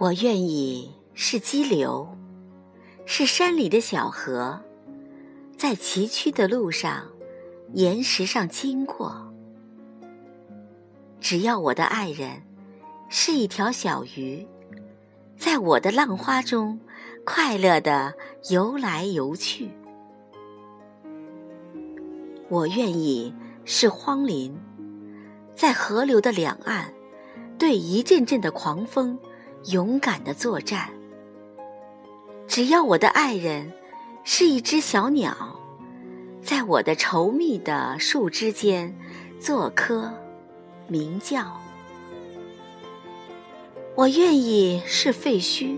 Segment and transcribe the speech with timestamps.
[0.00, 2.08] 我愿意是激流，
[3.04, 4.58] 是山里的小河，
[5.58, 7.06] 在崎岖的路上、
[7.74, 9.30] 岩石上经过。
[11.20, 12.42] 只要我的爱人
[13.10, 14.48] 是一条小鱼，
[15.36, 16.80] 在我的浪花中
[17.26, 18.14] 快乐地
[18.48, 19.68] 游来游去。
[22.48, 23.34] 我愿意
[23.66, 24.58] 是荒林，
[25.54, 26.94] 在河流的两岸，
[27.58, 29.18] 对一阵阵的狂风。
[29.66, 30.88] 勇敢的作战。
[32.48, 33.72] 只要我的爱人
[34.24, 35.36] 是一只小鸟，
[36.42, 38.96] 在我的稠密的树枝间
[39.40, 40.12] 做棵
[40.88, 41.60] 鸣叫。
[43.94, 45.76] 我愿意是废墟，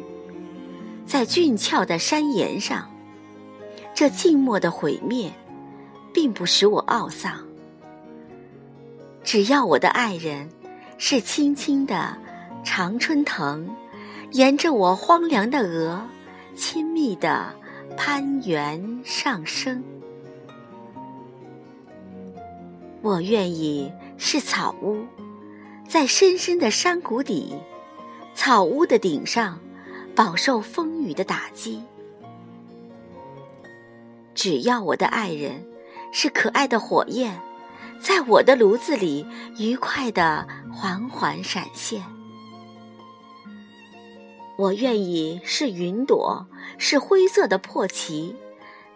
[1.05, 2.89] 在俊俏的山岩上，
[3.95, 5.31] 这静默的毁灭，
[6.15, 7.45] 并不使我懊丧。
[9.25, 10.49] 只要我的爱人
[10.99, 12.22] 是轻轻的。
[12.65, 13.69] 常春藤
[14.31, 16.01] 沿着我荒凉的额，
[16.55, 17.55] 亲密地
[17.97, 19.83] 攀援上升。
[23.03, 25.05] 我愿意是草屋，
[25.89, 27.55] 在深深的山谷底，
[28.35, 29.59] 草屋的顶上
[30.15, 31.83] 饱受风雨的打击。
[34.35, 35.67] 只要我的爱人
[36.13, 37.39] 是可爱的火焰，
[38.01, 39.27] 在我的炉子里
[39.59, 42.03] 愉快地缓缓闪现。
[44.57, 46.47] 我愿意是云朵，
[46.79, 48.37] 是灰色的破旗，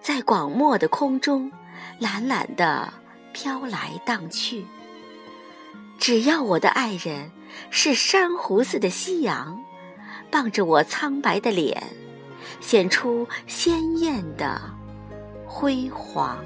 [0.00, 1.50] 在广漠的空中
[1.98, 2.92] 懒懒地
[3.32, 4.66] 飘来荡去。
[5.98, 7.32] 只要我的爱人
[7.70, 9.64] 是珊瑚似的夕阳，
[10.30, 11.82] 傍着我苍白的脸，
[12.60, 14.60] 显出鲜艳的
[15.46, 16.38] 辉煌。